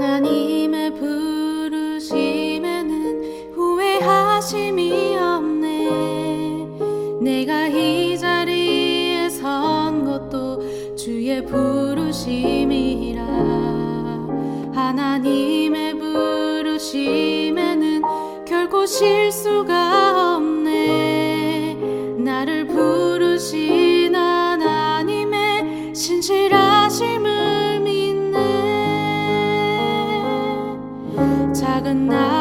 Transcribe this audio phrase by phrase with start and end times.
[0.00, 2.08] 하나님의 부르심에는
[3.52, 6.66] 후회하심이 없네.
[7.20, 13.26] 내가 이 자리에 선 것도 주의 부르심이라.
[14.72, 18.00] 하나님의 부르심에는
[18.46, 19.79] 결코 실수가
[31.80, 32.39] the night.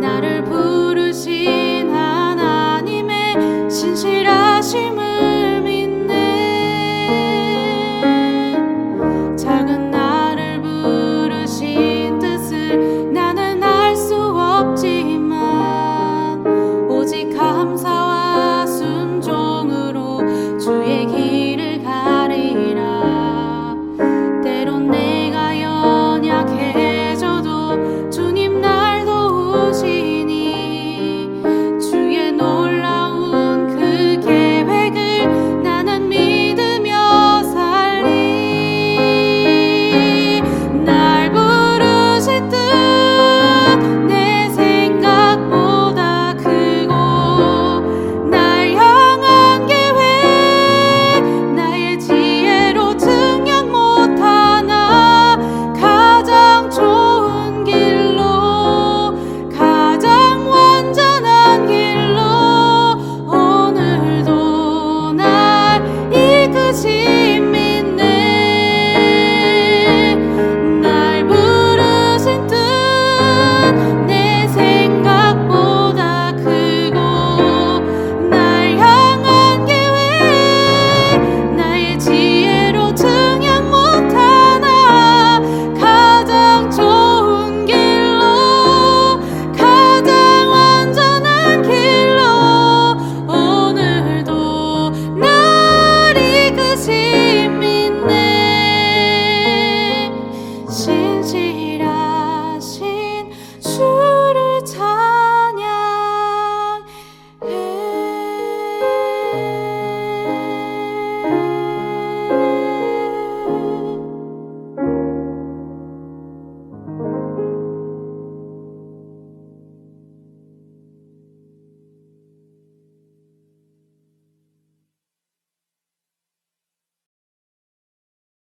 [0.00, 5.03] 나를 부르신 하나님의 신실하심을